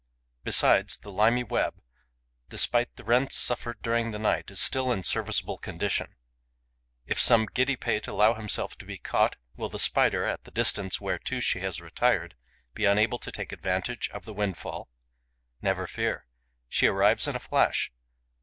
Besides, 0.43 0.97
the 0.97 1.11
limy 1.11 1.43
web, 1.43 1.75
despite 2.49 2.95
the 2.95 3.03
rents 3.03 3.35
suffered 3.35 3.83
during 3.83 4.09
the 4.09 4.17
night, 4.17 4.49
is 4.49 4.59
still 4.59 4.91
in 4.91 5.03
serviceable 5.03 5.59
condition. 5.59 6.15
If 7.05 7.19
some 7.19 7.45
giddy 7.45 7.75
pate 7.75 8.07
allow 8.07 8.33
himself 8.33 8.75
to 8.79 8.85
be 8.85 8.97
caught, 8.97 9.35
will 9.55 9.69
the 9.69 9.77
Spider, 9.77 10.23
at 10.25 10.43
the 10.43 10.49
distance 10.49 10.99
whereto 10.99 11.39
she 11.39 11.59
has 11.59 11.81
retired, 11.81 12.35
be 12.73 12.85
unable 12.85 13.19
to 13.19 13.31
take 13.31 13.51
advantage 13.51 14.09
of 14.09 14.25
the 14.25 14.33
windfall? 14.33 14.89
Never 15.61 15.85
fear. 15.85 16.25
She 16.67 16.87
arrives 16.87 17.27
in 17.27 17.35
a 17.35 17.39
flash. 17.39 17.91